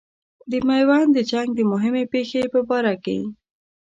د 0.51 0.53
میوند 0.67 1.09
د 1.13 1.19
جنګ 1.31 1.49
د 1.55 1.59
مهمې 1.71 2.03
پیښې 2.13 2.43
په 2.53 2.59
باره 2.69 2.95
کې. 3.03 3.19